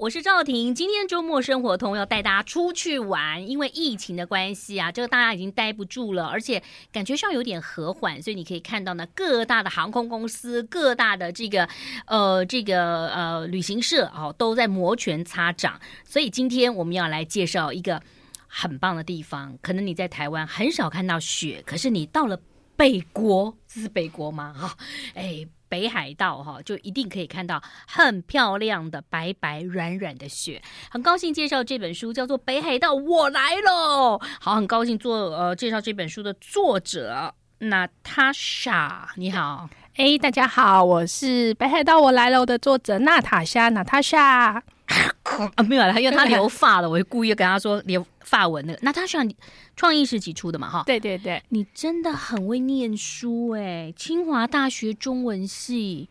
[0.00, 0.74] 我是赵婷。
[0.74, 11.68] 今天周末生活通要带大家出去玩，因为疫情的关系啊，这个大家已经待不住了，而且感觉上有点和缓，所以你可以看到呢，各大的航空公司、各大的这个
[12.06, 15.80] 呃这个呃旅行社哦，都在摩拳擦掌。
[16.04, 18.02] 所以今天我们要来介绍一个
[18.48, 22.40] 很棒的地方，可能你在台湾很少看到雪，可是你到了
[22.76, 24.52] 北国，这是北国吗？
[24.56, 24.70] 哈、哦，
[25.14, 25.46] 哎。
[25.74, 30.62] 北海道哈，就一定可以看到很漂亮的白白软软的雪。
[30.88, 34.16] 很高兴介绍这本书，叫做《北海道我来喽》。
[34.40, 44.62] 好，很高兴做呃介绍这本书的作者娜塔莎，你好，哎，大家好，我是《北海道我来喽》的作者娜塔莎，娜塔莎。
[45.56, 48.78] 啊，没有了，因为他留发了，我就故意跟他说留发文那个。
[48.82, 49.28] 那他算
[49.76, 50.68] 创意时期出的嘛？
[50.68, 53.92] 哈，对对对，你真的很会念书哎！
[53.96, 56.08] 清华大学中文系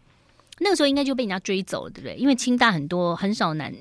[0.60, 2.16] 那个时候应该就被人家追走了，对不对？
[2.16, 3.74] 因为清大很多很少男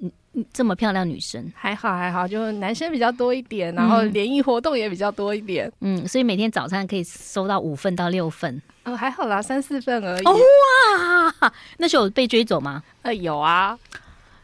[0.51, 10.25] 这么漂亮女生，还好还好，就男生比较多一点，然后联谊活动也比较多一点，嗯，所以每天早餐可以收到五份到六份，嗯，还好啦，三四份而已。
[10.25, 12.83] 哦哇，那时候有被追走吗？
[13.03, 13.79] 呃，有啊。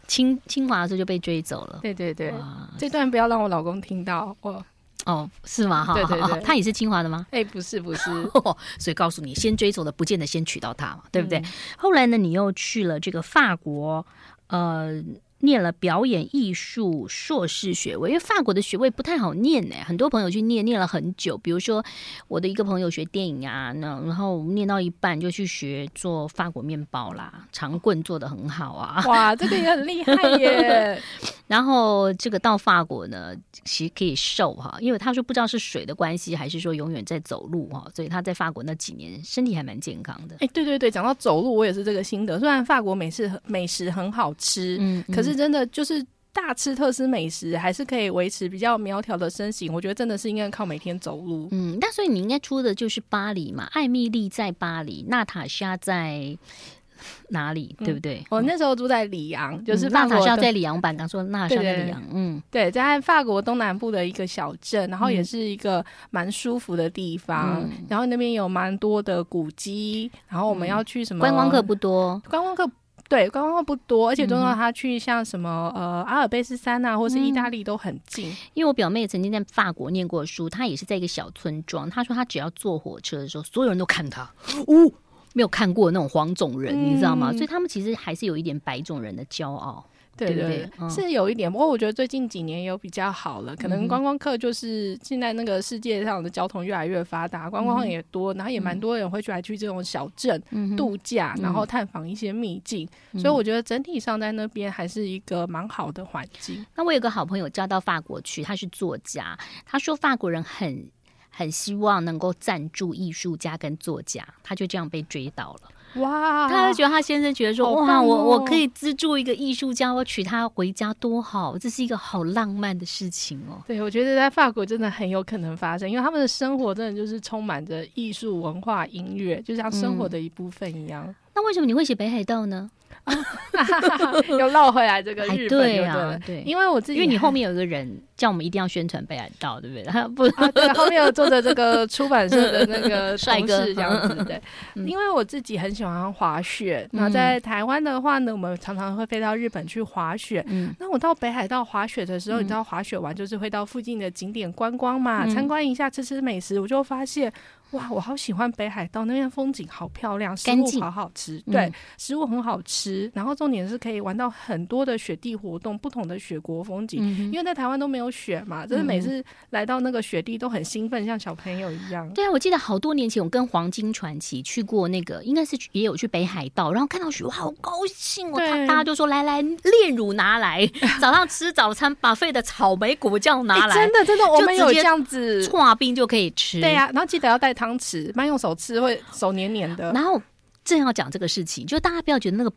[0.08, 1.78] 清清华的时候就被追走了。
[1.80, 2.34] 对对对，
[2.76, 4.36] 这段不要让我老公听到。
[4.40, 4.64] 哦
[5.06, 5.84] 哦，是吗？
[5.84, 7.24] 哈，对对对，他也是清华的吗？
[7.30, 8.10] 哎，不是不是。
[8.80, 11.38] 所以告诉你，先追走的不见得先娶到他嘛，对不对？
[11.38, 11.44] 嗯、
[11.78, 14.04] 后来呢，你又去了这个法国，
[14.48, 15.00] 呃。
[15.40, 21.38] 念了表演艺术硕士学位，因为法国的学位不太好念呢，很多朋友去念，念了很久。
[21.38, 21.84] 比如说
[22.26, 29.04] 我的一个朋友学电影啊，那然后念到一半就去学做法国面包啦，长棍做的很好啊。
[29.06, 31.00] 哇，这个也很厉害耶。
[31.46, 40.36] 然后这个到法国呢，其实可以瘦哈，因为他说不知道是水的关系，还是说永远在走路哈，所以他在法国那几年身体还蛮健康的。
[40.40, 42.40] 哎，对对对，讲到走路，我也是这个心得。
[42.40, 45.27] 虽然法国美食美食很好吃，嗯，可是。
[45.28, 49.72] 是真的，就是大吃特吃美食，还是可以维持比较苗条的身形。
[49.72, 51.48] 我觉得真的是应该靠每天走路。
[51.50, 53.68] 嗯，那所以你应该出的就是巴黎嘛？
[53.72, 56.36] 艾米丽在巴黎，娜塔莎在
[57.30, 57.74] 哪里？
[57.78, 58.18] 对不对？
[58.22, 60.96] 嗯、我那时候住在里昂，就是娜塔莎在里昂版。
[60.96, 67.62] 刚说娜塔莎在里昂，嗯，对，在法国东南部的一个小镇，然后也是一个蛮舒服的地方。
[67.62, 71.20] 嗯、然后那边有蛮多的古迹，然后我们要去什么？
[71.20, 72.68] 观光客不多，观光客。
[73.08, 78.26] 对，观光不多，而且都让他去像什么、嗯、呃阿尔卑斯山啊，或是意大利都很近。
[78.52, 81.88] 因为我表妹曾经在法国念过书，她也是在一个小村庄。
[81.88, 84.22] 她说她只要坐火车的时候，所有人都看她，
[84.66, 84.92] 哦，
[85.32, 87.32] 没有看过那种黄种人，嗯、你知道吗？
[87.32, 89.82] 所以他们其实还是有一点白种人的骄傲。
[90.26, 100.42] 对对，对，嗯、是有一点，不过我觉得最近几年有比较好了，可能观光客就是现在那个世界上的交通越来越发达，观光客也多，然后也蛮多人会去来去这种小镇
[100.76, 106.64] 度假，然后探访一些秘境，所以我觉得整体上在那边还是一个蛮好的环境。
[106.74, 110.90] 那我有个好朋友叫到法国去，他是作家，他说法国人很
[111.30, 115.68] 很希望能够赞助艺术家跟作家，他就这样被追到了。
[115.94, 116.48] 哇！
[116.48, 123.62] 他就觉得他先生觉得说，哦、哇，我我可以资助一个艺术家，我娶她回家多好，这是一个好浪漫的事情哦。
[123.66, 131.04] 对，我觉得在法国真的很有可能发生，因为他们的生活真的就是充满着艺术、文化、音乐，就像生活的一部分一样。
[131.06, 132.70] 嗯、那为什么你会写北海道呢？
[134.38, 139.82] 又绕回来这个日本，对啊，对，因为我自己，因为你后面有一个人叫我们一定要宣传北海道，对不对？
[139.84, 144.40] 他不，啊、对，后面有坐着这个 出版社的那个 帅哥这样子，对。
[144.86, 150.44] 因为我自己很喜欢滑雪，那在台湾的话呢，我们常常会飞到日本去滑雪。
[150.48, 157.32] 嗯，那我到北海道滑雪的时候，你知道滑雪完就是会到附近的景点观光嘛，参观一下，吃吃美食，我就发现。
[157.72, 163.10] 哇，我好喜欢北海道那边风景好漂亮，食物好好吃，对，嗯、食物很好吃。
[163.14, 167.00] 然后重点是可以玩到很多的雪地活动，不同的雪国风景。
[167.02, 172.08] 嗯、因为在台湾都没有雪嘛，就是每次来到那个雪地都很兴奋，像小朋友一样。
[172.14, 178.38] 对啊，我记得好多年前我跟黄金传奇去过那个，应该是也有去北海道，然后看到雪，我好高兴哦！
[178.66, 180.66] 大家就说来来，炼乳拿来，
[180.98, 186.62] 早上吃早餐，buffet 的草莓果酱拿来，欸、真的真的，我们有这样子，化冰就可以吃。
[186.62, 187.57] 对呀、啊，然后记得要带。
[187.58, 190.22] 汤匙慢用手吃会手黏黏的，然后
[190.64, 192.52] 正要讲这个事情，就大家不要觉得那个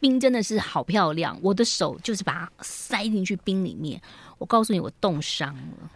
[0.00, 4.00] 冰真的是好漂亮，我的手就是把它塞进去冰里面，
[4.38, 5.90] 我告诉你我冻伤了。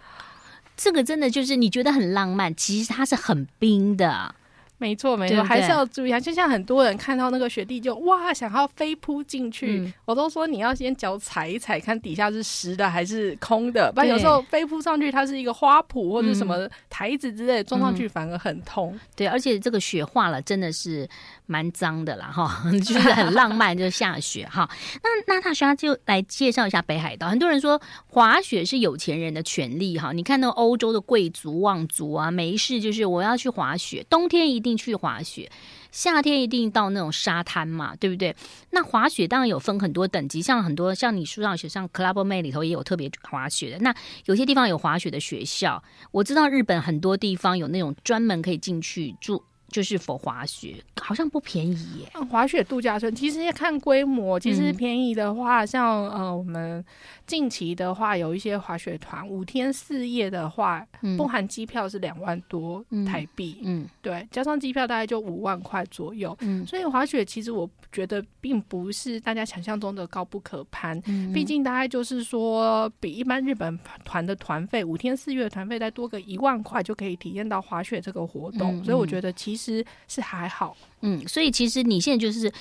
[0.77, 4.33] 这个真的就是你觉得很浪漫，其实它是很冰的。
[4.79, 6.21] 没错，没错，还是要注意啊！
[6.21, 13.91] 就像很多人看到那个雪地就哇，想要飞扑进去，嗯、我都说你要先脚踩一踩，看底下是实的还是空的。
[13.93, 18.93] 不然有时候飞扑上去，它是一个花圃或者什么台子之类的，撞上去反而很痛。
[18.95, 21.09] 嗯、对，而且这个雪化了，真的是
[21.47, 24.71] 蛮脏的啦哈， 就是很浪漫，就下雪哈。
[25.03, 27.29] 那娜塔莎就来介绍一下北海道。
[27.29, 34.68] 很多人说滑雪是有钱人的权利哈，你看那个欧洲的贵族望族啊，没事就是我要去滑雪，冬天一定。
[34.69, 35.51] 定去滑雪，
[35.91, 38.37] 夏天一定到那种沙滩嘛，对不对？
[38.71, 43.79] 那滑雪当然有分很多等级，像很多像你书上学，像 Club Med 里头也有特别滑雪的。
[43.79, 43.95] 那
[44.27, 45.83] 有些地方有滑雪的学校，
[46.13, 49.43] 我知道日本很多地方有那种专门可以进去住。
[49.71, 52.21] 就是否滑雪好像不便宜耶。
[52.31, 56.85] 滑雪度假村其实要看规模，其实便宜的话，嗯、像呃我们
[57.27, 63.89] 近期的话有一些滑雪团，五天四夜的话，嗯、不含机票是两万多台币，嗯，嗯。
[64.03, 79.33] 对，加上机票大概就五万块左右，嗯，所以滑雪其实我觉得并不是大家想象中的高不可攀，嗯，毕竟大概就是说比一般日本团的团费五天四夜的团费再多个一万块就可以体验到滑雪这个活动，嗯、所以我觉得。
[79.39, 82.53] 其实是还好，嗯，所以其实你现在就是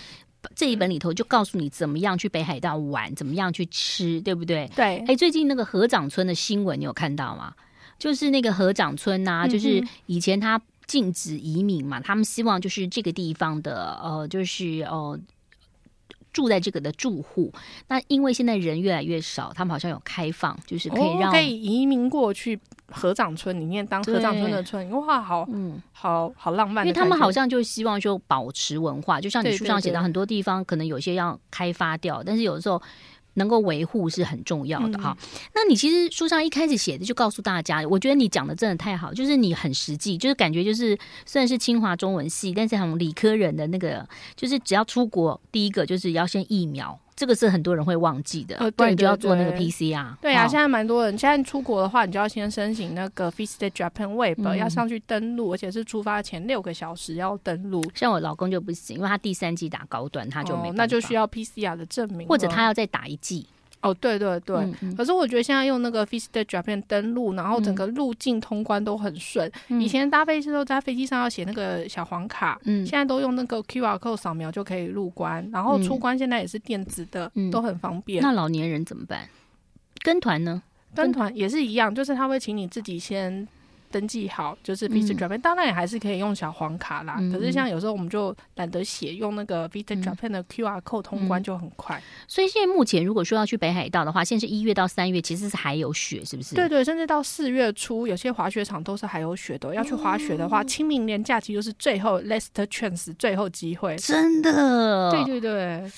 [0.55, 4.69] 这一本里头就告诉你怎么样去北海道玩，怎么样去吃，对不对？
[4.75, 5.03] 对。
[5.07, 7.53] 哎，最近那个河长村的新闻你有看到吗？
[7.99, 15.19] 就是那个河长村呐、就是以前他禁止移民嘛，他们希望就是这个地方的呃，就是呃。
[16.37, 17.51] 住在这个的住户，
[17.87, 22.59] 那因为现在人越来越少，他们好像有开放，就是可以让、哦、可以移民过去
[22.91, 26.85] 合掌村里面当合掌村的村，哇，好，嗯，好好浪漫。
[26.85, 32.79] 因为他们好像就希望说保持文化，就像你书上写的，很多地方可能有些要开发掉，但是有的时候。
[33.37, 35.17] 能够维护是很重要的哈。
[35.19, 46.99] 嗯、那你其实书上一开始写的就告诉大家，我觉得你讲的真的太好，就是你很实际，就是感觉就是虽然是清华中文系，但是很理科人的那个，就是只要出国，第一个就是要先疫苗。
[47.17, 50.15] 这个是很多人会忘记的，不然你就要做那个 PCR。
[50.21, 51.17] 对啊，现在蛮多人。
[51.17, 57.83] 现在出国的话，你就要先申请那个 Visit Japan Web，要上去登录，而且是出发前六个小时要登录。
[57.95, 63.47] 像我老公就不行，因为他第三季打高端，他就没，那就需要 PCR 的证明，或者他要再打一剂。
[63.81, 69.49] 哦，对对对，嗯嗯，可是我觉得现在用那个 Visit Japan 登录，然后整个入境通关都很顺。
[69.69, 78.21] 嗯、以前搭飞机都在飞机上要写那个小黄卡，嗯，现在都用那个 QR code 扫描就可以入关，然后出关现在也是电子的，嗯、都很方便。
[78.21, 79.29] 那老年人怎么办？
[80.03, 80.61] 跟团呢？
[80.95, 83.47] 跟团也是一样，就是他会请你自己先。
[83.89, 87.17] 登记好就是 Visit Japan，当然也还是可以用小黄卡啦。
[87.19, 92.01] 嗯、可是像有时候我们就懒得写，用那个 Visit Japan 的 QR code 通关就很快。
[92.27, 96.55] 所以现在目前如果说要去北海道的话，现在是一月到三月，其实是还有雪，是不是？
[96.55, 99.73] 对对，甚至到四月初，有些滑雪场都是还有雪的。
[99.73, 103.95] 要去滑雪的话，清明年假期就是最后 last chance，最后机会。
[103.97, 105.11] 真的？
[105.11, 105.91] 对对对，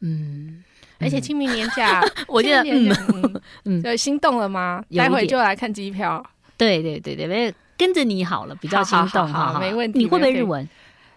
[0.00, 0.62] 嗯。
[1.00, 4.82] 而且清明年假， 我觉得嗯嗯，对，心动了吗？
[4.96, 6.24] 待会就来看机票。
[6.56, 9.98] 对对对对，跟着你好了，比较心动哈，没问题。
[9.98, 10.68] 你会不会日文？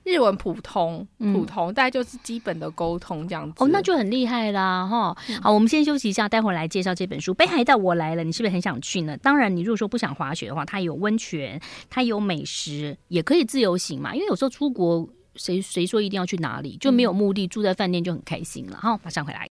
[0.03, 3.61] 日文普通，普通，大概就是基本的沟通这样子。
[3.61, 5.13] 哦，那就很厉害啦哈。
[5.43, 9.17] 好，我们先休息一下，待会儿来介绍这本书《北海道我来了》，你是不是很想去呢？
[9.17, 14.15] 当然，你如果说不想滑雪的话，它有温泉，它有美食，也可以自由行嘛。
[14.15, 15.05] 因为有时候出国，
[15.35, 18.77] 谁谁说一定要去哪里，就没有目的，住在饭店就很开心了。
[18.77, 19.45] 哈，马上回来。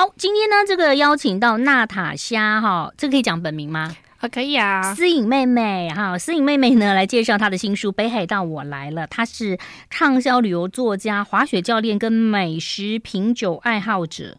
[0.00, 3.94] 好，今天呢，这个邀请到娜塔莎哈，这个可以讲本名吗？
[4.16, 9.58] 啊，可以啊，思颖妹妹哈，思颖妹妹呢来介绍她的新书《北海道我来了》，她是
[9.90, 14.38] 畅销旅游作家、滑雪教练跟美食品酒爱好者，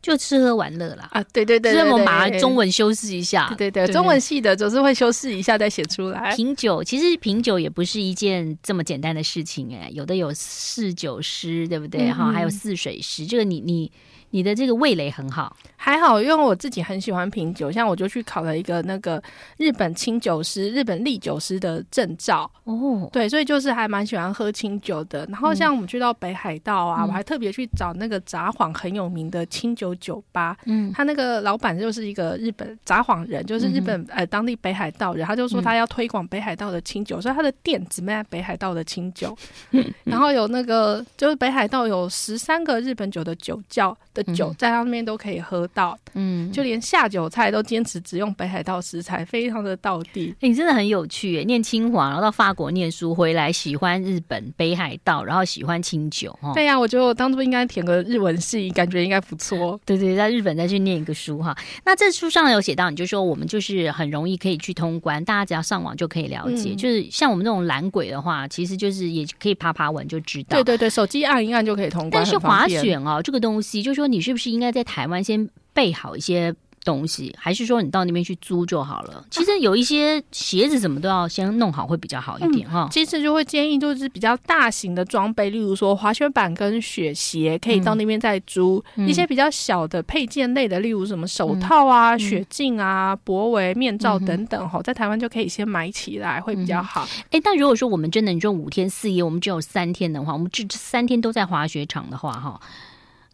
[0.00, 1.08] 就吃喝玩乐啦。
[1.10, 6.32] 啊，对对对，对，所以我们把中文修饰一下，对对对，中文系的总是会修饰一下再写出来。
[6.36, 12.26] 品酒其实品酒也不是一件这么简单的事情哎，有的有侍酒师，对不对哈？
[12.28, 13.90] 嗯、还有试水师，这个你你。
[14.30, 19.20] 你的这个味蕾很好，还好，因为我自己很喜欢品酒，像我就去考了一个那个
[19.56, 22.48] 日本清酒师、日本立酒师的证照。
[22.64, 25.24] 哦，对，所以就是还蛮喜欢喝清酒的。
[25.30, 39.34] 然后像我们去到北海道啊，嗯、我还特别去找那个札幌很有名的清酒酒吧，嗯，他那个老板就是一个日本札幌人，就是日本、嗯、呃当地北海道人，他就说他要推广北海道的清酒，嗯、所以他的店只卖北海道的清酒。
[39.70, 50.34] 嗯、 然后有那个就是北海道有十三个日本酒的酒窖的酒在那边都可以喝到，嗯，就连下酒菜都坚持只用北海道食材，非常的道地。
[50.40, 59.78] 欸、你真的很有趣耶，念清华，然后到法国念书，回来喜欢日本北海道，然后喜欢清酒，对呀、啊，我觉得我当初应该填个日文系，感觉应该不错。
[59.84, 61.56] 对，对对，在日本再去念一个书哈。
[61.84, 66.70] 那这书上有写到，你就说我们就是很容易可以去通关，大家只要上网就可以了解。
[66.70, 70.56] 嗯、就是像我们这种懒鬼的话，其实就是也可以爬爬文就知道。
[70.56, 72.12] 对对对，手机按一按就可以通关。
[72.12, 75.48] 但是滑雪哦，这个东西，就是说你是不是应该在台湾先
[75.80, 79.24] 备好一些东西，还是说你到那边去租就好了？
[79.30, 82.88] 其实有一些鞋子什么都要先弄好，会比较好一点哈、嗯。
[82.90, 88.82] 其实就会建议就是比较大型的装备，例如说滑雪板跟雪鞋，可以到那边再租。
[88.96, 97.02] 嗯、一些比较小的配件类的，例如什么手套啊、嗯、雪镜啊、脖围、面罩等等哈，在台湾就可以先买起来，会比较好。
[97.30, 102.58] 哎、嗯，但如果说我们真的你说五天四夜，我们只有三天的话，我们这三天都在滑雪场的话，哈，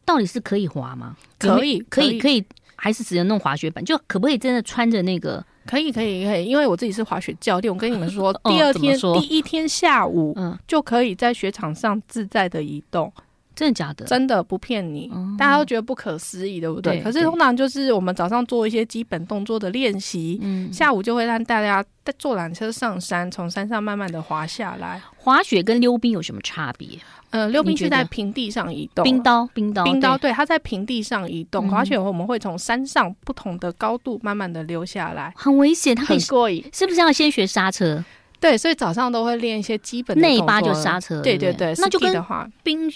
[0.06, 1.14] 到底是可以滑吗？
[1.38, 2.42] 可以，可以，可以。
[2.78, 5.42] 还是只能弄滑雪板，就可不可以真的穿着那个？
[5.64, 6.44] 可以，可以，可以。
[6.44, 13.10] 因为我自己是滑雪教练，我跟你们说， 第二天、哦、第一天下午，嗯，就可以在雪场上自在的移动。
[13.56, 14.04] 真的假的？
[14.04, 16.98] 真的不骗你，嗯、大家都觉得不可思议，对不对？
[16.98, 25.00] 对，可是通常就是我们早上做一些基本动作的练习，嗯，下午就会让大家在坐缆车上山，从山上慢慢的滑下来。
[25.16, 26.98] 滑雪跟溜冰有什么差别？
[27.30, 31.66] 呃，溜冰是在平地上移动，冰刀，冰刀，冰刀，对，它在平地上移动。
[31.68, 38.04] 滑雪我们会从山上不同的高度慢慢的溜下来，很危险，它很过瘾，是不是要先学刹车？
[38.38, 42.22] 对，所以早上都会练一些基本的内八就刹车，对对对，那就跟
[42.62, 42.92] 冰。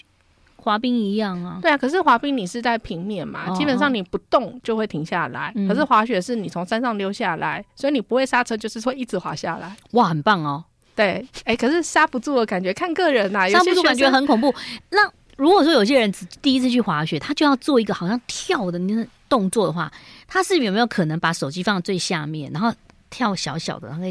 [0.61, 5.52] 滑冰一样啊，对啊，可是滑冰你是在平面嘛，哦、基本上你不动就会停下来。
[5.57, 9.75] 嗯、可是滑雪是你从山上溜下来，所以你不会刹车，就是会一直滑下来。
[9.93, 10.62] 哇，很棒哦。
[10.95, 14.55] 对，哎、欸，可是刹不住的感觉，看个人呐、啊，刹不住感觉很恐怖。
[14.90, 19.90] 那如果说有些人只第一次去滑雪，他就要做一个好像跳的那个动作的话，
[20.29, 22.71] 他是有没有可能把手机放在最下面，然后
[23.09, 24.05] 跳小小的，然后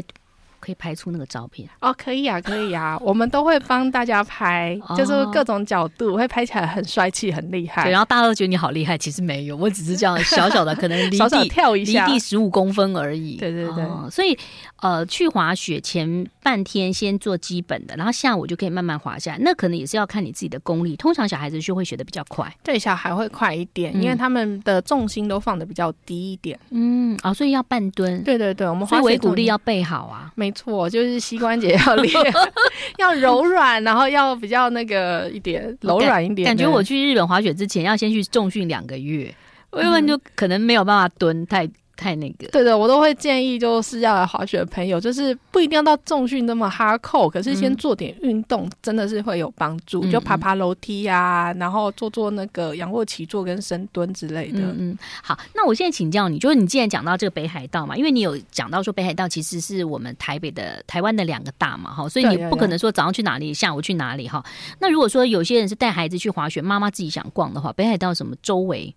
[0.60, 0.74] 可以？
[0.80, 7.82] 拍出那个照片哦，可以啊，可以啊， 我们都会帮大家拍，就是各种角度会拍起来很帅气、很厉害。
[7.82, 13.36] 对，然后大家都觉得你好厉害，其实没有，我只是这样小小的，可能离地 小小跳一下，离地十五公分而已。
[13.36, 14.38] 对对对，哦、所以
[14.76, 19.38] 呃，去滑雪前半天先做基本的，然后下午就可以慢慢滑下来。
[19.40, 20.96] 那可能也是要看你自己的功力。
[20.96, 26.58] 通常小孩子就会学的比较快，对，小孩会快一点，嗯、因为他们的重心都放的比较低一点。
[26.70, 28.22] 嗯，啊、哦，所以要半蹲。
[28.22, 30.30] 对对对，我们所以尾骨力要备好啊。
[30.36, 30.59] 没错，
[30.90, 31.20] 就是。
[31.20, 32.12] 膝关节要练，
[32.96, 36.46] 要柔软，然后要比较那个一点柔软一点。
[36.46, 39.32] 感觉我去日本滑雪之前要先去重训两个月，
[39.72, 41.68] 要不然就可能没有办法蹲太。
[42.00, 50.02] 太那个，对的，我都会建议，就是要来滑雪的朋友，就是不一定要到重训那么哈扣，可是先做点运动，嗯、真的是会有帮助。
[50.04, 54.60] 嗯、就爬爬楼梯呀、啊，然后做做那个仰卧起坐跟深蹲之类的。
[54.60, 64.42] 嗯嗯，好，那我现在请教你，就是你既然讲到这个北海道嘛，因为你有讲到说北海道其实是我们台北的台湾的两个大嘛，哈，所以你不可能说早上去哪里，下午去哪里哈。
[64.78, 68.94] 那如果说有些人是带孩子去滑雪，妈妈自己想逛的话，北海道什么周围？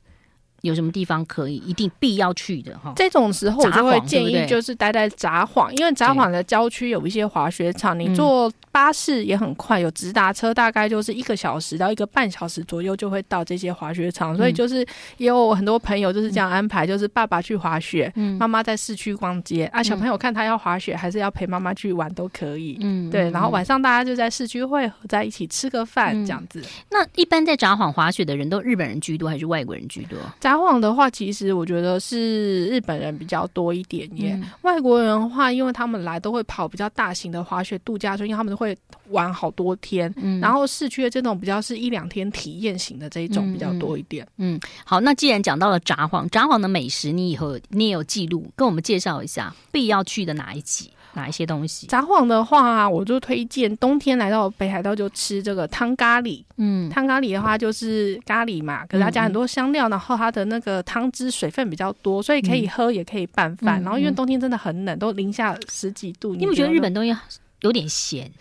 [0.63, 2.93] 有什么地方可以一定必要去的哈？
[2.95, 14.35] 这种时候我就会建议就是待在札幌，因为札幌的郊区有一些滑雪场，你坐巴士也很快，有直达车，大概就是一个小时到一个半小时左右就会到这些滑雪场。
[14.37, 14.77] 所以就是
[15.17, 22.77] 也有很多朋友就是这样安排，就是爸爸去滑雪，妈妈在市区逛街啊，小朋友看他要滑雪还是要陪妈妈去玩都可以。
[22.79, 26.63] 嗯，对，然后晚上大家就在市区会合在一起吃个饭这样子。
[26.89, 30.17] 那一般在札幌滑雪的人都日本人居多还是外国人居多？
[30.39, 34.33] 札幌的话，其实我觉得是日本人比较多一点耶。
[34.41, 38.77] 嗯、外国人的话，因为他们来都会跑比较大型的滑雪度假村，因为他们会
[39.09, 40.13] 玩好多天。
[40.17, 44.25] 嗯、然后市区的这种比较是一两天体验型的这一种比较多一点。
[44.37, 50.91] 嗯，嗯，好，那既然讲到了札幌，札幌的美食，你以后你也有记录，跟我们介绍一下必要去的哪一集？
[51.13, 51.87] 哪一些东西？
[51.87, 56.43] 札幌的话，我就推荐冬天来到北海道就吃这个汤咖喱。
[56.57, 63.81] 嗯，汤咖喱的话就是咖喱嘛，可是它加很多香料，嗯、然后它的那个汤汁水分比较多，所以可以喝也可以拌饭。
[63.81, 66.35] 嗯、然后因为冬天真的很冷，都零下十几度。
[66.35, 67.15] 你有没有觉得日本东西
[67.61, 68.31] 有点咸？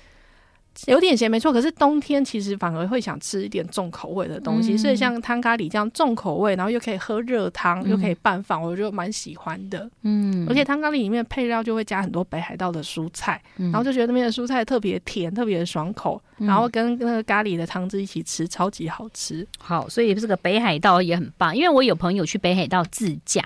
[0.86, 9.88] 有点咸没错，可是冬天其实反而会想吃一点重口味的东西，嗯、所以像汤咖喱这样重口味，然后又可以喝热汤，嗯、又可以拌饭，我就蛮喜欢的。
[10.02, 19.46] 嗯，而且汤咖喱里面配料就会加很多北海道的蔬菜，嗯、然后就觉得那边的蔬菜特别甜，特别爽口，嗯、然后跟那个咖喱的汤汁一起吃，超级好吃。
[19.58, 23.42] 好，所以这个北海道也很棒，因为我有朋友去北海道自驾，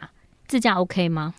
[0.47, 1.35] 自驾 OK 吗？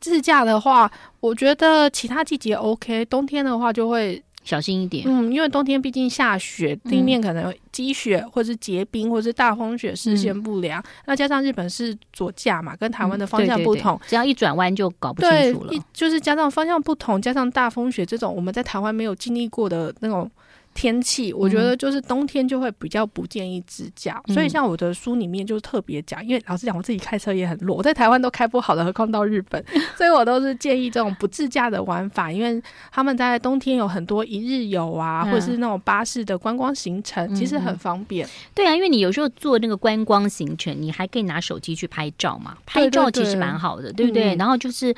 [0.00, 0.90] 自驾的话，
[1.20, 4.22] 我觉得其他季节 OK，冬天的话就会。
[4.48, 5.04] 小心一点。
[5.06, 10.80] 嗯，因为冬天毕竟下雪，地面可能有积雪，或是结冰，或是大风雪，视线不良。
[10.80, 15.70] 嗯、那加上日本是左驾嘛，跟台湾的方向不同，嗯、对对对，只要一转弯就搞不清楚了。
[15.70, 20.30] 对，就是加上方向不同，加上大风雪这种我们在台湾没有经历过的那种。
[20.78, 29.60] 天气，我觉得就是冬天就会比较不建议自驾，嗯、所以像我的书里面就特别讲，因为老实讲，我自己开车也很弱，我在台湾都开不好的，何况到日本，
[29.98, 38.24] 所以我都是建议这种不自驾的玩法，因为他们在冬天有很多一日游啊，嗯、或者是那种巴士的观光行程，其实很方便。
[38.24, 44.36] 嗯、对啊，因为你有时候做那个观光行程，你还可以拿手机去拍照嘛，拍照其实蛮好的，对，对，对，对不对？
[44.36, 44.94] 嗯、然后就是。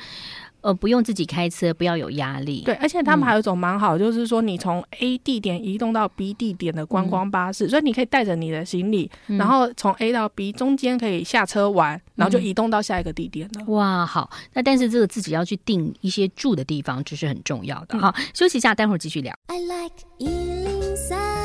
[0.61, 2.61] 呃，不用自己开车，不要有压力。
[2.65, 13.61] 对，而且他们还有一种蛮好，嗯、就是说你从 A 地点移动到 B 地点的观光巴士，嗯、所以你可以带着你的行李，嗯、然后从 A 到 B 中间可以下车玩，然后就移动到下一个地点了。
[13.61, 18.13] 嗯、哇，好，那但是这个自己要去定一些住的地方，这是很重要的哈。
[18.17, 19.33] 嗯、休息一下，待会儿继续聊。
[19.47, 21.40] I like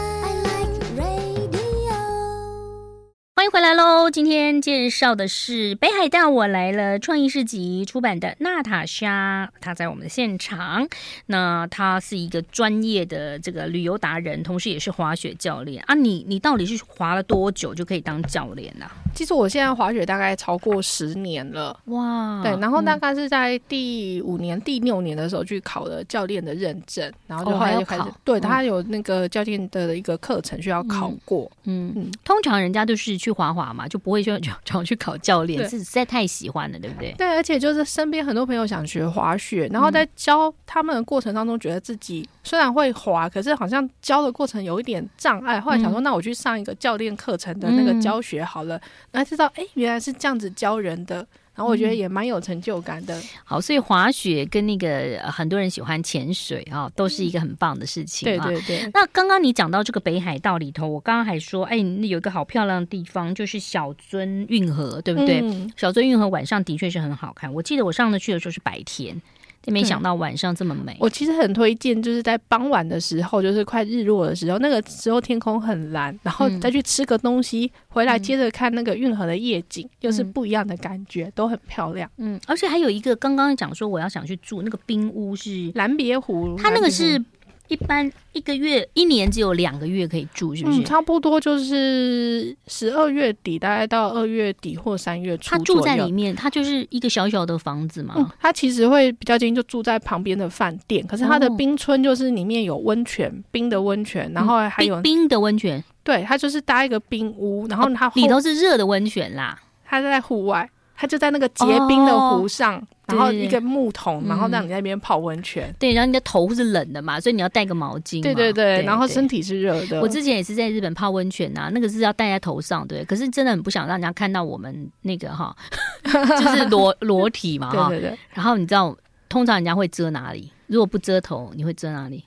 [3.52, 4.10] 回来喽！
[4.10, 10.88] 今天介绍的是北海道我来了创意市集出版的娜塔莎，她在我们的现场。
[11.26, 15.94] 那她是一个专业的这个旅游达人，同时也是滑雪教练啊。
[15.94, 18.90] 你你到底是滑了多久就可以当教练呢？
[19.16, 22.40] 其实我现在滑雪大概超过十年了，哇！
[22.44, 31.50] 对，然后大概是在第五年、嗯、第六年的时候去考了教练的认证，然后就后来就开始，哦、对他有那个教练的一个课程需要考过。
[31.64, 33.16] 嗯嗯，嗯通常人家都是。
[33.16, 37.12] 去滑滑嘛，就不会去就就去考教练，是实在太喜欢了，对不对？
[37.16, 45.58] 对，而且就是身边很多朋友想学滑雪，然后在教他们的过程当中，觉得自己虽然会滑，可是好像教的过程有一点障碍。
[45.58, 51.26] 后来想说，那我去上一个教练课程的那个教学好了，然后知道，哎，原来是这样子教人的。
[51.54, 53.18] 然后我觉得也蛮有成就感的。
[53.18, 58.26] 嗯、好，所以滑雪跟那个很多人喜欢潜水啊、哦，都是一个很棒的事情。
[58.26, 58.90] 对对对。
[58.92, 65.40] 那刚刚你讲到这个北海道里头，我刚刚还说，哎，有一个好漂亮的地方，就是小樽运河，对不对？
[65.40, 67.50] 嗯、小樽运河晚上的确是很好看。
[67.54, 69.18] 我记得我上次去的时候是白天。
[69.66, 70.96] 没想到晚上这么美。
[71.00, 82.10] 我其实很推荐，就是在傍晚的时候，就是快日落的时候，那个时候天空很蓝，然后再去吃个东西，嗯、回来接着看那个运河的夜景，又、嗯、是不一样的感觉，都很漂亮。
[82.18, 87.22] 嗯，而且还有一个刚刚讲说我要想去住那个冰屋是蓝别湖，它那个是。
[87.68, 90.80] 一般一个月一年只有两个月可以住，是不是？
[90.80, 95.50] 嗯，差不多就是十二月底，大概到二月底或三月初。
[95.50, 98.14] 他住在里面，他就是一个小小的房子嘛。
[98.16, 101.06] 嗯，他其实会比较近，就住在旁边的饭店。
[101.06, 105.82] 可是他的冰村就是里面有温泉，冰的温泉，然后还有冰，冰的温泉。
[106.02, 109.58] 对，他就是搭一个冰屋，然后它里头是热的温泉啦。
[109.84, 110.68] 他在户外。
[110.98, 115.72] 他就在那个结冰的湖上，哦、然后一个木桶，然后让你在那边泡温泉。
[115.78, 118.20] 对，然后你的头是冷的嘛，所以你要带个毛巾。
[118.22, 120.00] 对对对，对对，然后身体是热的。
[120.00, 123.04] 我之前也是在日本泡温泉呐，那个是要戴在头上，对。
[123.04, 125.56] 可是真的很不想让人家看到我们那个哈，
[126.04, 127.88] 就是裸裸体嘛，哈。
[127.88, 128.18] 对对对。
[128.34, 128.96] 然后你知道，
[129.28, 130.50] 通常人家会遮哪里？
[130.66, 132.24] 如果不遮头，你会遮哪里？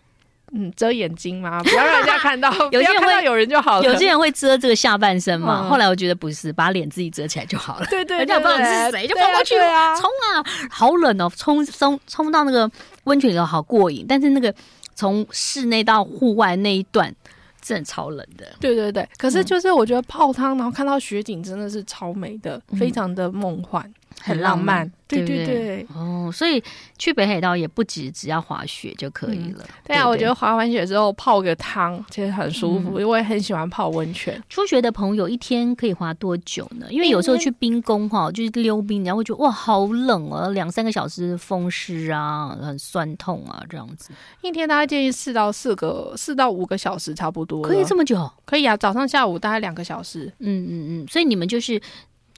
[0.51, 1.61] 嗯，遮眼睛吗？
[1.63, 3.85] 不要让人家看到， 有些人会有人就好了。
[3.85, 5.61] 有些人会遮这个下半身嘛。
[5.63, 7.85] 嗯、后来我觉得不是，把脸自己遮起来就好了。
[7.89, 12.69] 对对，对，人家不知道你是谁，就跑过去啊，冲啊，好冷哦，冲冲冲到那个
[13.03, 14.53] 温泉里头好过瘾，但是那个
[14.95, 17.13] 从室内到户外那一段。
[17.61, 19.07] 真的超冷的，对对对。
[19.17, 23.83] 可是就是我觉得泡汤，然后看到雪景，真的是超美的，嗯、非常的梦幻，
[24.21, 24.91] 很浪漫。
[25.09, 26.63] 对对对，对哦，所以
[26.99, 29.63] 去北海道也不止只要滑雪就可以了。
[29.63, 34.39] 嗯、对啊，对对，我觉得滑完雪之后泡个汤其实很舒服，嗯、因为很喜欢泡温泉。
[34.47, 36.85] 初学的朋友一天可以滑多久呢？
[36.91, 44.11] 因为有时候去冰宫哈，就是溜冰，然后会觉得哇好冷啊，两三个小时风湿啊，很酸痛啊这样子。
[44.41, 47.63] 一天大概建议四到四个四到五个小时差不多。
[47.63, 48.31] 可以这么久？
[48.45, 50.31] 可以啊，早上下午大概两个小时。
[50.37, 51.81] 嗯嗯嗯，所以你们就是。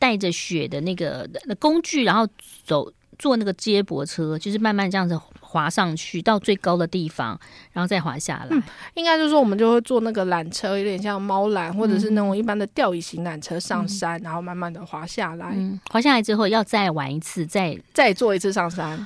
[0.02, 2.28] 带着雪的那个那工具，然后
[2.66, 7.40] 走坐那个接驳车，就是慢慢这样子滑上去到最高的地方，
[7.72, 8.48] 然后再滑下来。
[8.50, 8.64] 嗯，
[8.96, 15.52] 应该就是说我们就会坐那个缆车，有点像猫缆，或者是那种一般的吊椅型缆车上山，嗯、然后慢慢的滑下来。
[15.54, 19.06] 嗯，滑下来之后要再玩一次，再再坐一次上山。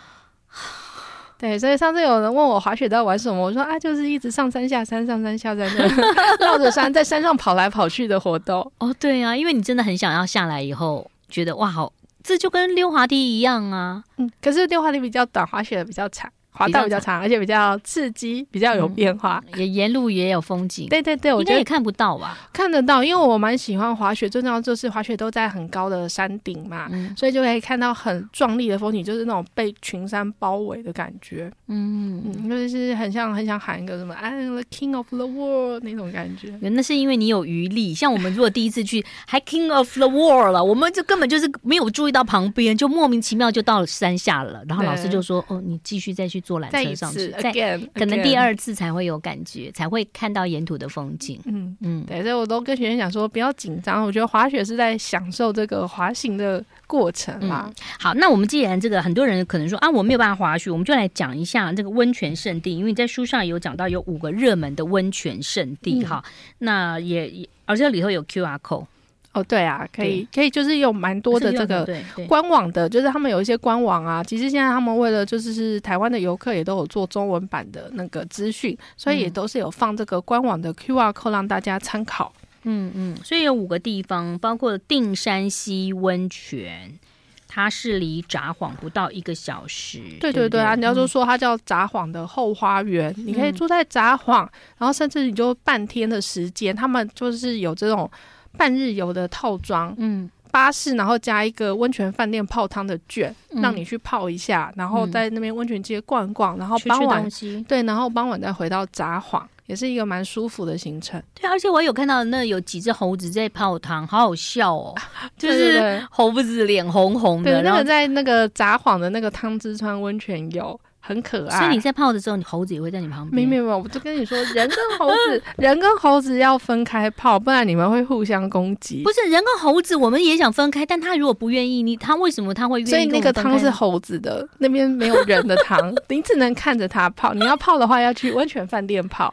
[1.38, 5.88] 对，所以上次有人问我滑雪都要玩什么，我说啊，就是一直上山下山，上山下山的，
[6.40, 8.72] 绕着山在山上跑来跑去的活动。
[8.80, 11.92] 哦，对啊，因为你真的很想要下来以后，觉得哇，好，
[12.24, 14.04] 这就跟溜滑梯一样啊。
[14.18, 16.32] 嗯，可是溜滑梯比较短，滑雪的比较长。
[16.56, 20.88] 滑道比较长，而且比较刺激，比较有变化，嗯、也沿路也有风景。
[20.88, 22.38] 对对对，我觉得也看不到吧？
[22.54, 31.52] 看得到，因为我蛮喜欢滑雪，最重要就是滑雪都在很高的山顶嘛，嗯、所以就可以看到很壮丽的风景，就是那种被群山包围的感觉。
[31.68, 36.58] 嗯嗯，就是很像很想喊一个什么 I'm the king of the world 那种感觉。
[36.62, 44.64] 那是因为你有余力，像我们如果第一次去还 king of the world 了，我们就根本就是没有注意到旁边，就莫名其妙就到了山下了。
[44.68, 47.52] 然后老师就说：“哦，你继续再去坐缆车上去，再
[47.94, 57.74] 可能第二次才会有感觉，才会看到沿途的风景。”嗯嗯，对，所以我都跟学生讲说不要紧张，我觉得滑雪是在享受这个滑行的过程嘛。
[58.00, 66.24] 好，那我们既然这个很多人可能说啊，我没有办法滑雪，我们就来讲一下这个温泉圣地，因为在书上有讲到有五个热门的温泉圣地哈。
[66.60, 68.86] 那也也而且里头有 QR code。
[69.36, 71.86] 哦，对啊，可以，可以，就是有蛮多的这个
[72.26, 74.24] 官网的，就是他们有一些官网啊。
[74.24, 82.32] 其实现在他们为了就是是台湾的游客也都有做中文版的那个资讯，所以也都是有放这个官网的 QR code 让大家参考。
[82.64, 86.98] 嗯嗯，所以有五个地方，包括定山溪温泉，
[87.46, 90.00] 它是离札幌不到一个小时。
[90.22, 98.10] 对对对啊，对对，你要说说它叫札幌的后花园，嗯、你可以住在札幌，然后甚至你就半天的时间，他们就是有这种。
[98.58, 111.22] 半日游的套装，嗯，巴士，然后加一个温泉饭店泡汤的券，嗯、让你去泡一下，然后在那边温泉街逛逛，然后傍晚吃吃对，然后傍晚再回到札幌，也是一个蛮舒服的行程。
[111.34, 114.96] 对，而且我有看到那有几只猴子在泡汤，好好笑哦，
[115.38, 120.80] 就是猴子脸红红的，对，那个在那个札幌的那个汤之川温泉有。
[121.08, 123.36] 很可爱，所以你在泡的时候，你猴子也会在你旁边。
[123.36, 129.04] 没没有，我就跟你说，人跟猴子， 人跟猴子要分开泡，不然你们会互相攻击。
[129.04, 132.90] 不是人跟猴子，我们也想分开，但他如果不愿意，你他为什么他会愿意？
[132.90, 137.34] 所以那个汤是猴子的，那边没有人的汤， 你只能看着他泡。
[137.36, 139.32] 你要泡的话，要去温泉饭店泡。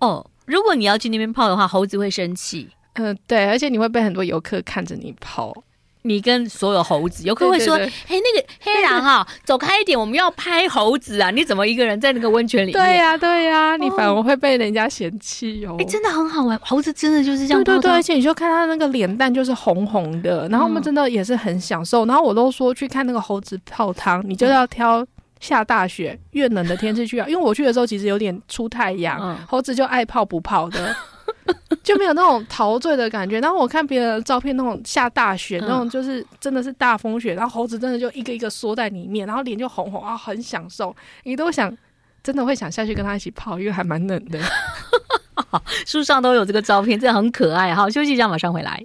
[0.00, 2.68] 哦，如果你要去那边泡的话，猴子会生气。
[2.94, 5.54] 嗯、呃，对，而且你会被很多游客看着你泡。
[6.08, 7.76] 你跟所有猴子，游客会说
[8.08, 11.30] ：“嘿，那个黑狼啊， 走开一点，我们要拍猴子啊！
[11.30, 15.76] 你怎么一个人在那个温泉里面？”对呀、啊，对呀、啊，你反而会被人家嫌弃哦。
[15.78, 17.62] 哎、欸，真的很好玩，猴子真的就是这样。
[17.62, 22.06] 对对对，而且你就看他那个脸蛋就是红红的，然后我们真的也是很享受。
[22.06, 25.06] 然后我都说去看那个猴子泡汤，你就要挑
[25.40, 30.96] 下大雪、越冷的天气去啊，因为我去的时候其实有点出太阳，猴子就爱泡不泡的。
[31.82, 33.40] 就没有那种陶醉的感觉。
[33.40, 40.94] 然后我看别人的照片，那种下大雪，那种就是真的是大风雪，然后猴子真的就一个一个缩在里面，然后脸就红红啊，很享受。
[41.24, 41.76] 你都想，
[42.22, 44.38] 真的会想下去跟他一起泡，因为还蛮冷的。
[45.86, 47.74] 书上都有这个照片，真的很可爱。
[47.74, 48.82] 好，休息一下，马上回来。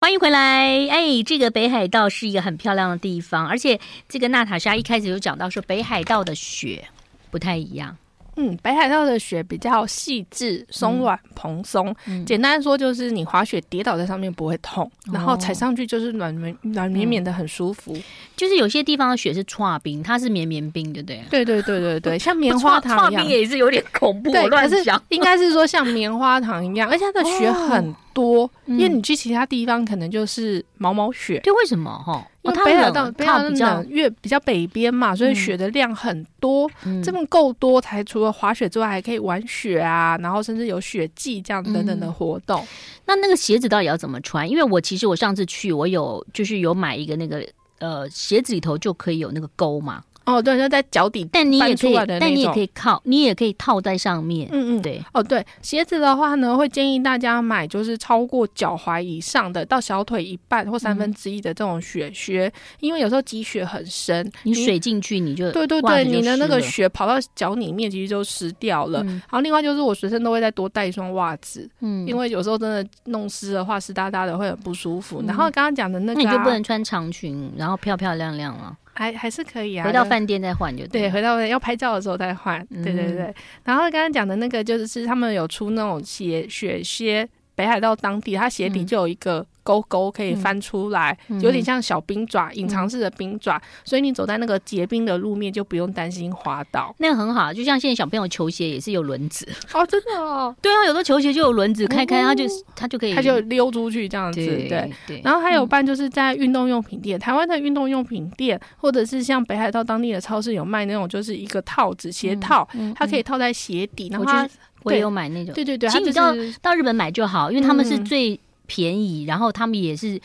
[0.00, 0.86] 欢迎回来。
[0.90, 6.88] 哎，这个北海道是一个很漂亮的地方，而且这个娜塔莎一开始就讲到说，北海道的雪。
[7.30, 7.96] 不太一样。
[8.40, 11.92] 嗯，北海道的雪比较细致、松软、蓬松。
[12.06, 17.92] 嗯、简单说就是，你滑雪跌倒在上面不会痛，嗯、然后踩上去就是软绵软绵绵的，很舒服。
[17.92, 18.02] 嗯、
[18.36, 21.20] 就是有些地方的雪是剉冰，它是绵绵冰，对不对？
[21.28, 23.24] 对对对对对， 像棉花糖一样。
[23.24, 25.02] 冰也是有点恐怖，我乱想。
[25.08, 31.40] 应该是说像棉花糖一样，而且它的雪很多，哦、因为你去其他地方可能就是毛毛雪。
[31.42, 32.24] 对，为什么哈？
[32.64, 42.60] 北海道北海道比较越比较北边嘛，所以雪的量很多，嗯、这么够多才除了滑雪之外，还可以玩雪啊，然后甚至有雪季这样等等的活动。
[42.60, 42.66] 嗯、
[43.06, 44.48] 那那个鞋子到底要怎么穿？
[44.48, 47.46] 因为我其实我上次去，我有就是有买一个那个
[47.78, 50.02] 呃鞋子里头就可以有那个钩嘛。
[50.28, 54.46] 哦，对，就在脚底，但你也可以，但你也可以靠，你也可以套在上面。
[54.52, 55.02] 嗯嗯，对。
[55.14, 69.02] 哦，对，鞋子的话呢，会建议大家买就是超过脚踝以上的，到小腿一半或三分之一的这种雪靴，嗯、因为有时候积雪很深，你水进去你就对对对，你的那个雪跑到脚里面，其实就湿掉了。
[69.04, 75.22] 嗯、然后另外就是我随身都会再多带一双袜子，嗯，因为有时候真的弄湿的话，湿哒哒的会很不舒服。
[75.22, 78.76] 嗯、然后刚刚讲的那个、啊，那你就不能穿长裙，然后漂漂亮亮了。
[78.98, 81.02] 还还是可以啊，回到饭店再换就对。
[81.02, 82.60] 对，回到要拍照的时候再换。
[82.70, 83.32] 嗯、对对对。
[83.62, 87.28] 然后刚刚讲的那个就是他们有出那种鞋雪靴，
[87.58, 89.44] 北海道当地它鞋底就有一个。
[89.68, 96.94] 勾勾可以翻出来，嗯、有点像小冰爪，隐、嗯、藏式的冰爪，所以你走在那个结冰的路面就不用担心滑倒。
[96.96, 100.56] 那个很好，就像现在小朋友球鞋也是有轮子哦，真的哦。
[100.62, 102.44] 对啊，有的球鞋就有轮子，开开它就
[102.74, 104.40] 它就可以，它就溜出去这样子。
[104.40, 104.90] 对
[105.22, 112.66] 然后还有办就是在运动用品店，嗯、台湾的运动用品店，或者是像北海道当地的超市有卖那种，就是一个套子鞋套，
[112.96, 114.08] 它可以套在鞋底。
[114.10, 114.48] 然后它
[114.82, 115.54] 我也有买那种。
[115.54, 118.38] 对对对，其实你到到日本买就好，因为他们是最。
[118.70, 120.20] 便宜，然后他们也是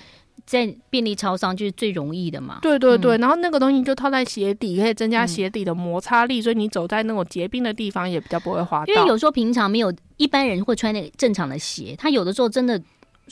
[0.45, 2.59] 在便利超商就是最容易的嘛。
[2.61, 8.83] 对对对，嗯、然后那个东西就套在鞋底，可以增加鞋底的摩擦力，嗯、所以你走在那种结冰的地方也比较不会滑。
[8.87, 12.77] 因为有时候平常没有一般人会穿那个正常的鞋，他有的时候真的。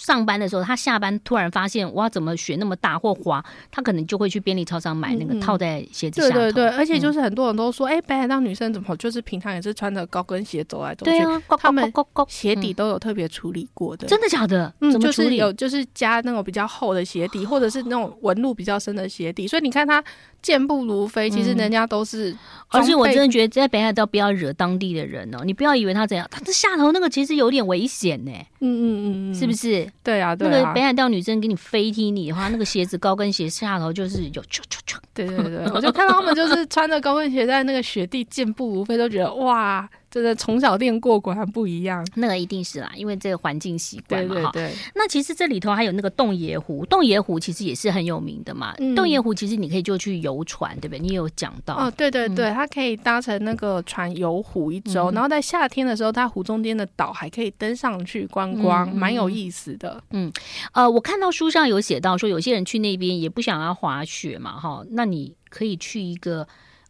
[0.01, 6.33] 上班的时候，他下班突然发现哇，怎么雪那么大或滑，他可能就会去便利超商买那个套在鞋子下头。
[6.33, 11.11] 对对对，而且就是很多人都说，哎、嗯，北海道女生怎么就是平常也是穿着高跟鞋走来走去？
[11.11, 11.93] 对啊，他们
[12.27, 14.07] 鞋底都有特别处理过的。
[14.07, 14.73] 真的假的？
[14.81, 20.03] 嗯，就是有就是加那种比较厚的鞋底，或者是那种纹路比较深的鞋底，所以你看他。
[20.41, 22.37] 健步如飞，其实人家都是、嗯。
[22.69, 28.31] 而且我真的觉得在北海道不要惹当地的人哦，你不要以为他怎样，他这下头那个其实有点危险呢。
[28.59, 29.85] 嗯嗯嗯，是不是？
[30.03, 30.51] 对啊，对啊。
[30.51, 34.95] 那个北海道女生给你飞踢你的话，那个鞋子高跟鞋下头就是有啾啾啾。
[35.13, 39.89] 对对对，我就看到他们就是穿着高跟鞋在那个雪地健步如飞，都觉得哇。
[40.11, 42.05] 真的从小练过，果然不一样。
[42.15, 44.41] 那个一定是啦，因为这个环境习惯嘛。
[44.41, 44.77] 哈，对，对，对。
[44.93, 48.75] 那其实这里头还有那个洞爷湖，洞爷湖其实也是很有名的嘛。
[48.79, 50.99] 嗯、洞爷湖其实你可以就去游船，对不对？
[50.99, 60.03] 你有讲到哦，对对对，嗯、它可以搭乘那个船游湖一周，嗯、然后在夏天的时候，它湖中间的岛还可以登上去观光，蛮、嗯、有意思的。
[60.09, 60.29] 嗯，
[60.73, 66.45] 呃，我看到书上有写到说，有些人去那边也不想要滑雪嘛，哈，那你可以去一个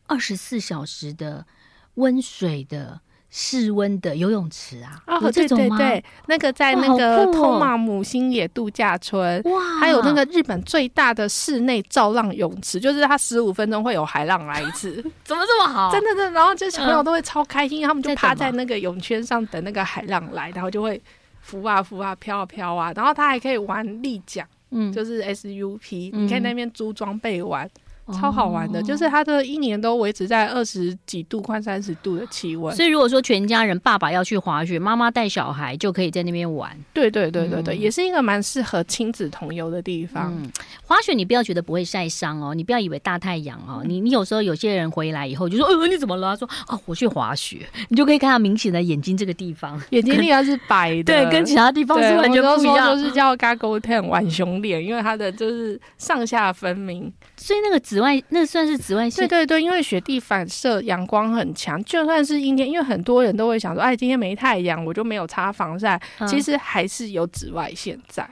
[0.08, 1.46] 二十四小时的
[1.94, 3.00] 温水的。
[3.34, 15.90] 室温的游泳池啊，哦，对对对，那个在那个托马姆星野度假村，哇，还有那个日本最大的室内造浪泳池，就是它十五分钟会有海浪来一次， 怎么这么好？
[15.90, 21.02] 真的真的，然后这小朋友都会超开心，他们就趴在那个泳圈上等那个海浪来，然后就会
[21.40, 27.70] 浮啊浮啊飘啊飘啊，然后他还可以玩立桨，嗯，就是 SUP，你可以那边租装备玩。
[28.12, 32.76] 超好玩的，哦、就是它的一年都维持在二十几度、快三十度的气温。
[32.76, 36.76] 所以如果说全家人，爸爸要去滑雪，妈妈带小孩，就可以在那边玩。
[36.94, 40.34] 对对对对对，嗯、也是一个蛮适合亲子同游的地方。
[40.36, 40.52] 嗯、
[40.86, 52.96] 滑雪你不要觉得不会晒伤哦，你不要以为大太阳哦，你你有时候有些人回来以后就说：“呃，你怎么了？”他说：“哦，我去滑雪。”你就可以看到明显的眼睛这个地方，眼睛里是白的， 对，跟其他地方是完全不一样。
[52.96, 58.82] 都是叫 Gago Ten 浣熊脸，因为它的就是上下分明，所以那个紫外那算是。
[58.82, 68.28] 紫外线，对对对，因为雪地反射阳光很强，就算是阴天，因为很多人都会想说，哎，今天没太阳，我就没有擦防晒，嗯、其实还是有紫外线在。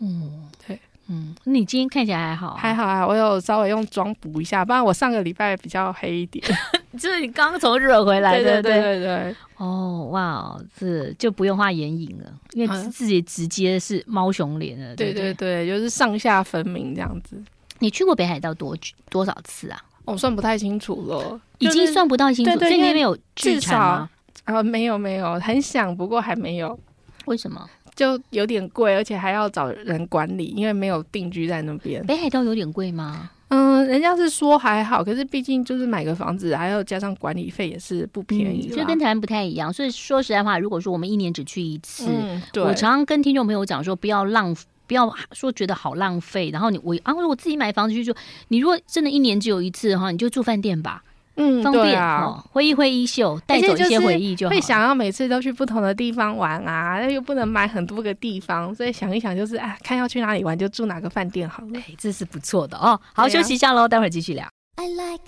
[0.00, 6.44] 嗯，对，嗯，你今天看起来还好、啊，还好啊，我有稍微用妆补一下，不然我上个礼拜比较黑一点，
[6.92, 9.36] 就是你刚从日本回来的，对对对对。
[9.56, 17.42] 哦，哇，这就不用画眼影了，因为自己直接是猫熊脸了，对对对，就是上下分明这样子。
[17.80, 18.76] 你去过北海道多
[19.10, 19.82] 多少次啊？
[20.04, 22.58] 我算不太清楚了，已经算不到清楚。
[22.58, 24.10] 所以那边有巨产吗？
[24.44, 26.78] 啊，没有没有，很想，不过还没有。
[27.26, 27.68] 为什么？
[27.94, 32.04] 就有点贵，而且还要找人管理，因为没有定居在那边。
[32.06, 33.30] 北海道有点贵吗？
[33.48, 38.68] 嗯，人家是说还好，可是毕竟就是买个房子，还要加上管理费，也是不便宜。
[38.68, 39.72] 就跟台湾不太一样。
[39.72, 44.64] 所以说实在话，如果说我们一年只去一次，嗯、对，我常常跟听众朋友讲说，不要浪费。
[44.90, 48.12] 不要说觉得好浪费，然后你我啊，我自己买房子去住。
[48.48, 51.04] 你如果真的一年只有一次的话，你就住饭店吧，
[51.36, 54.50] 嗯，方便啊，哦、挥一挥衣袖，带走一些回忆就好。
[54.50, 61.78] 会想要每次都去不同的地方玩啊，那又不能买很多个地方，所以想一想就是哎，看要去哪里玩就住哪个饭店好了。
[61.78, 63.00] 哎，这是不错的哦。
[63.14, 64.44] 好，啊、休息一下喽，待会儿继续聊。
[64.74, 65.22] I like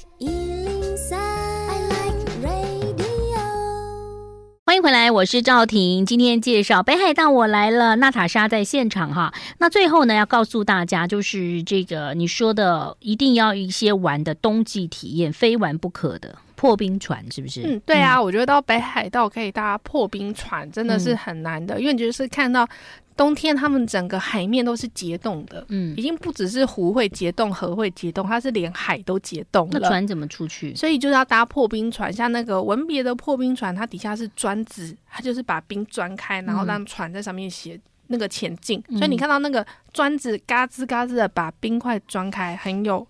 [4.64, 6.06] 欢迎回来，我是赵婷。
[6.06, 7.96] 今天介绍北海道，我来了。
[7.96, 9.34] 娜塔莎在现场哈。
[9.58, 17.62] 那最后呢，要告诉大家，就是这个你说的，一定要一些玩的冬季体验，非玩不可的破冰船，是不是？
[17.64, 18.18] 嗯，对啊。
[18.18, 22.66] 嗯、我觉得到北海道可以搭破冰船，真的是很难的，嗯、因为你就是看到。
[23.16, 29.78] 冬天，他们整个海面都是结冻的，嗯，已经不只是湖会结冻，河会结冻，它是连海都结冻了。
[29.78, 30.74] 那船怎么出去？
[30.74, 38.82] 所以就是要搭破冰船，像那个文别的破冰船，它底下是砖子，它就是把冰钻开，然后让船在上面写那个前进。
[38.88, 43.06] 嗯、所以你看到那个砖子嘎吱嘎吱的把冰块钻开，很有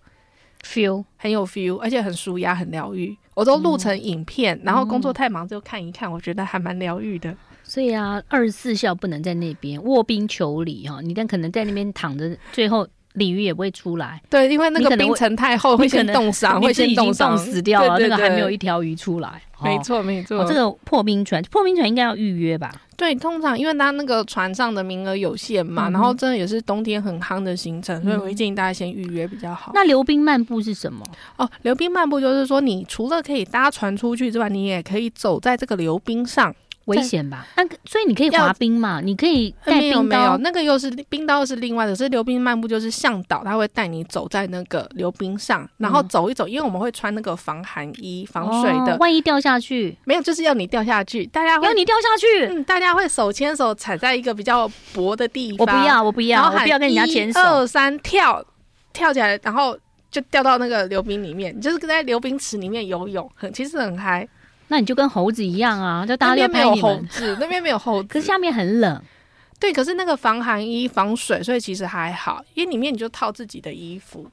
[0.62, 3.17] feel，很有 feel，而且很舒压，很疗愈。
[3.35, 7.35] 我都录成影片，嗯、然后工作太忙就看一看，我觉得还蛮疗愈的。
[7.73, 14.21] 所以啊，二十四孝不能在那边卧冰求鲤哈，你但可能在那边躺着，最后鲤鱼也不会出来。
[14.29, 19.41] 对，因为那个冰层太厚，会先冻伤，会先冻伤死掉了，那个还没有一条鱼出来。
[19.63, 20.45] 没错，没错。
[20.45, 22.75] 这个破冰船，破冰船应该要预约吧？
[22.95, 29.73] 对，通常因为它那个船上的名额有限嘛，然后真的也是冬天很夯的行程，所以我会建议大家先预约比较好。
[29.73, 31.03] 那溜冰漫步是什么？
[31.39, 36.55] 哦，溜冰漫步就是说，你除了可以搭船出去之外，你也可以走在这个溜冰上。
[36.87, 37.47] 危险吧？
[37.57, 39.01] 那个，所以你可以滑冰嘛？
[39.01, 40.03] 你可以带冰刀。
[40.03, 41.92] 没有，没有，那个又是冰刀是另外的。
[41.95, 48.97] 是溜冰漫步，就是向导他会带你走在那个溜冰上，然后走一走，因为我们会穿那个防寒衣、防水的。
[48.97, 51.25] 万一掉下去，没有，就是要你掉下去。
[51.27, 55.59] 大家会要你掉下去，嗯，大家会手牵手踩在一个比较薄的地方。
[55.59, 57.38] 我不要，我不要，我不要跟人家牵手。
[57.38, 58.45] 一二三，跳，
[58.92, 59.79] 跳起来，然后
[60.11, 64.27] 就掉到那个溜冰里面，就是在溜冰池里面游泳，很其实很嗨。
[64.68, 67.37] 那你就跟猴子一样啊，就大家没有猴子。
[67.40, 69.03] 那边没有猴子，可是下面很冷。
[69.61, 74.29] 对，可是那个防寒衣防水，所以其实还好，因为里面你就套自己的衣服。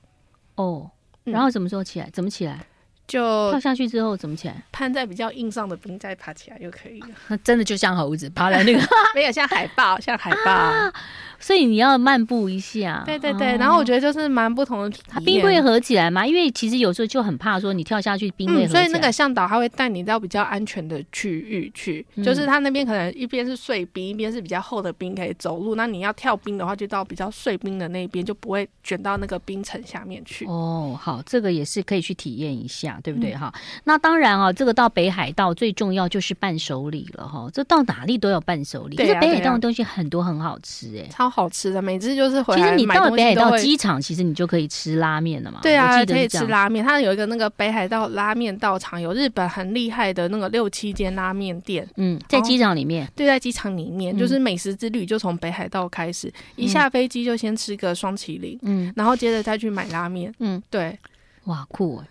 [0.56, 0.90] 哦，
[1.26, 2.10] 然后什么时候起来？
[2.12, 2.66] 怎么起来？
[3.08, 4.64] 就跳下去之后怎么起来？
[4.72, 7.08] 攀在比较硬上的冰再爬起来就可以了。
[7.28, 8.80] 那真的就像猴子爬在那个，
[9.14, 10.52] 没有像海豹，像海豹。
[10.52, 10.94] 啊
[11.40, 15.06] 所以你要漫步一下，对对对，哦、然后我觉得就是蛮不同的体验。
[15.10, 16.26] 它冰柜合起来嘛？
[16.28, 18.70] 因为其实有时候就很怕说你跳下去冰会合起来。
[18.70, 25.76] 嗯，所以那个向导他会带你到比较安全的区域去，嗯、就是他那边可能一边是碎冰，一边是比较厚的冰可以走路。
[25.76, 30.46] 那你要跳冰的话，就到比较碎冰的那边，就不会卷到那个冰层下面去。
[30.46, 33.52] 哦，好，这个也是可以去体验一下，对不对哈？
[33.56, 37.50] 嗯、那当然啊，这个到北海道最重要就是伴手礼了哈。
[37.54, 42.10] 这到哪里都有伴手礼，可是北海道的东西很多很好吃哎、欸，超好吃的，每次。
[42.16, 45.60] 就是回来，其实你到了北海道机场，其实你就可以吃拉面了嘛。
[45.62, 46.84] 对啊，可以吃拉面。
[46.84, 51.88] 它有一个那个北海道拉面道场，有日本很厉害的那个六七间拉面店。
[51.98, 53.08] 嗯，在机场里面。
[53.16, 60.34] 对，在机场里面，就是美食之旅就从北海道开始，一下飞机就先吃个双麒麟，嗯，然后接着再去买拉面。
[60.40, 60.98] 嗯，对，
[61.46, 62.02] 哇，酷。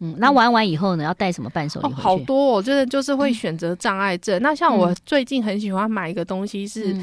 [0.00, 1.92] 嗯，那玩完以后呢，要带什么伴手礼？
[1.94, 4.40] 好多，我觉得就是会选择障碍症。
[4.40, 6.94] 那像我最近很喜欢买一个东西是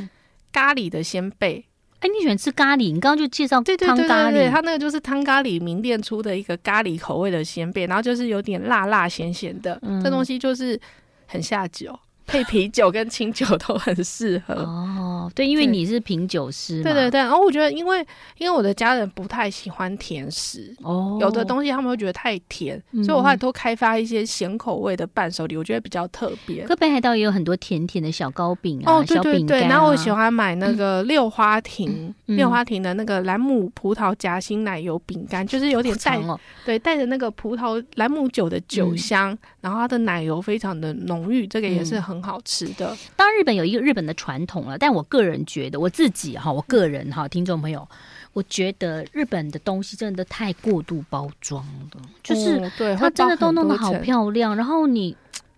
[0.55, 1.65] 咖喱的鲜贝。
[1.99, 2.93] 哎，你喜欢吃咖喱？
[2.93, 10.79] 你刚刚就介绍汤咖喱，对对对对对，它那个就是汤咖喱名店出的一个咖喱口味的鲜贝，然后就是有点辣辣咸咸的，嗯、这东西就是
[11.25, 11.97] 很下酒。
[12.27, 15.31] 配啤酒跟清酒都很适合哦。
[15.33, 16.83] 对，因为你是品酒师嘛。
[16.83, 17.19] 对对对。
[17.19, 17.99] 然后我觉得，因为
[18.37, 26.65] 因为我的家人不太喜欢甜食哦，有的东西他们会觉得太甜，嗯、所以我后来都开发一些咸口味的伴手礼，我觉得比较特别。
[26.65, 29.63] 可北海道也有很多甜甜的小糕饼啊，哦，对对对。
[29.63, 42.14] 啊、然后我喜欢买那个六花亭，嗯、六花亭的那个兰姆葡萄夹心奶油饼干，就是有点带哦，对，带着那个葡萄兰姆酒的酒香，嗯、然后它的奶油非常的浓郁，这个也是很。
[42.15, 42.97] 很好吃的。
[43.15, 47.87] 当然，日本有一个日本的传统了，但我个人觉得，我自己哈，我个人哈，听众朋友，
[48.33, 55.15] 我觉得日本的东西真的太过度包装了，就是对它真的都弄得好漂亮，然后你。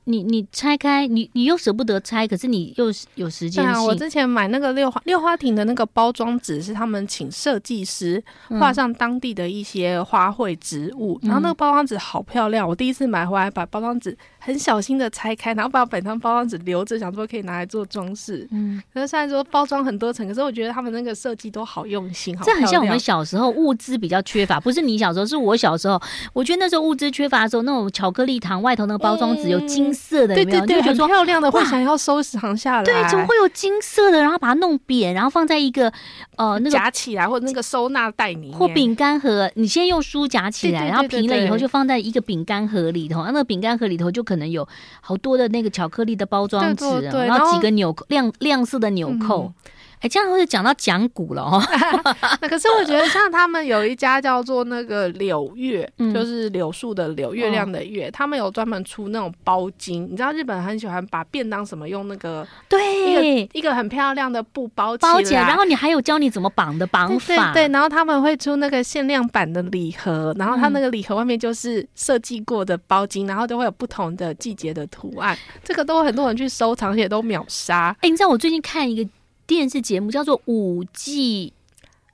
[0.10, 3.62] 你你拆开，你你又舍不得拆，可是你又有时间。
[3.62, 8.24] 对啊，我之前买那个六花六花亭的那个包装纸，是他们请设计师
[8.58, 12.66] 画上当地的一些花卉植物，嗯、然后那个包装纸好漂亮。
[12.66, 14.18] 我第一次买回来，把包装纸
[14.48, 18.48] 很小心的拆开，然后把本张包装纸留着，想说可以拿来做装饰。
[18.52, 22.46] 嗯，可是虽然说包装很多层，可是我觉得他们那个设计都好用心，好。
[22.46, 26.02] 这很像我们小时候物资比较缺乏，不是你小时候，是我小时候。
[26.32, 29.94] 我觉得那时候物资缺乏的时候，那种巧克力糖外头那个包装纸有金。
[29.98, 32.84] 色的有没有，对对对，很漂亮的，会想要收藏下来。
[32.84, 34.22] 对，怎么会有金色的？
[34.22, 35.92] 然后把它弄扁，然后放在一个
[36.36, 39.50] 呃那个夹起来，或者那个收纳袋里面，或饼干盒。
[39.56, 43.26] 你先用书夹起来，然后平了以后就放在一个饼干盒里头。
[43.26, 44.68] 那个饼干盒里头就可能有
[45.02, 49.54] 好多的那个巧克力的包装纸，然后几个纽扣亮亮色的纽扣。
[50.00, 51.62] 哎，这样会讲到讲古了哦。
[52.40, 60.08] 那可是我觉得，像他们有一家叫做那个柳月，嗯、就是柳树的柳，月亮的月，哦、他们有专门出那种包巾。
[60.08, 67.54] 你知道日本很喜欢把便当什么用那个对一个一个很漂亮的布包起来，包起来，然后你还有教你怎么绑的绑法。
[67.54, 75.36] 对，对，对，然后他们会出那个限量版的礼盒，然后它那个礼盒外面就是设计过的包巾，嗯、然后都会有不同的季节的图案。
[75.64, 77.96] 这个都很多人去收藏，而且都秒杀。
[78.02, 79.10] 哎，你知道我最近看一个。
[79.48, 81.54] 电视节目叫做《五 G》，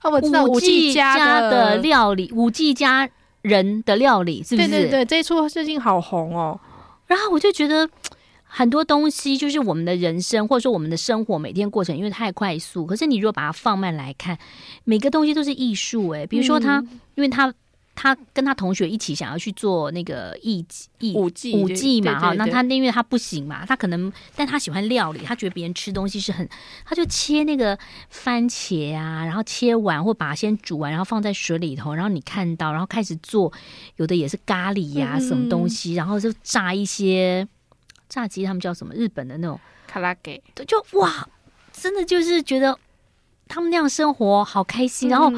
[0.08, 3.10] 啊，我知道五 G 家的料理，五 G 家
[3.42, 4.70] 人的料理，是不是？
[4.70, 6.60] 对对对，这一出最近好红哦。
[7.08, 7.90] 然后我就觉得
[8.46, 12.86] 很多东西，就是我们的人生，或者说我们的生活，每天过程因为太快速。
[12.86, 14.38] 可是你如果把它放慢来看，
[14.84, 16.10] 每个东西都是艺术。
[16.10, 17.54] 哎，比如说他，嗯、因为他。
[17.96, 20.66] 他跟他同学一起想要去做那个艺
[20.98, 26.50] 艺舞技舞技嘛哈，那他因为他不行嘛，他可能但他喜欢料理，他觉得别人吃东西是很，
[26.86, 27.78] 他就切那个
[28.10, 33.54] 番茄啊，然后切完或把它先煮完，然后放在水里头，然后你看到，然后开始做，
[33.98, 37.48] 有的也是咖喱呀、啊、什么东西，然后就炸一些
[38.10, 38.96] 炸鸡，他们叫什么？
[38.96, 41.30] 日本的那种卡拉给，就哇，
[41.72, 42.78] 真的就是觉得
[43.48, 45.32] 他们那样生活好开心，然后。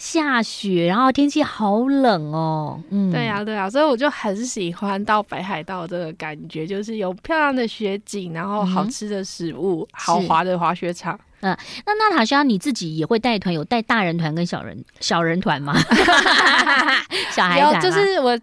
[0.00, 2.82] 下雪，然后天气好冷哦。
[2.88, 11.20] 嗯，对呀，对呀，所以我就很喜欢到北海道这个感觉，就是有漂亮的雪景，然后好吃的食物，嗯、豪华的滑雪场。
[11.42, 15.74] 嗯，那娜塔莎你自己也会带团，有带大人团跟小人小人团吗？
[17.30, 18.38] 小孩团就是我。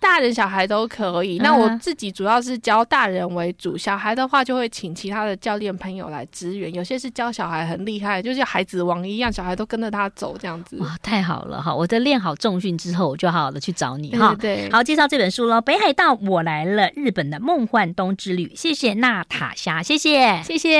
[0.00, 6.72] 大人小孩都可以，那我自己主要是教大人为主，小孩的话就会请其他的教练朋友来支援。
[6.72, 10.78] 有些是教小孩很厉害，就像孩子王一样，小孩都跟着他走这样子。
[10.78, 11.74] 哇，太好了哈！
[11.74, 14.34] 我在练好重训之后，我就好好的去找你哈。
[14.40, 18.46] 对，对，好，介绍这本书喽，《北海道我来了：日本的梦幻冬之旅》。
[18.56, 20.78] 谢谢娜塔莎，谢谢，谢谢，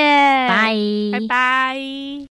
[0.48, 0.74] 拜
[1.12, 2.26] 拜拜。